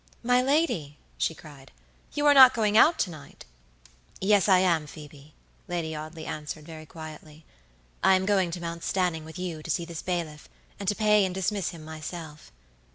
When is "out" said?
2.75-2.97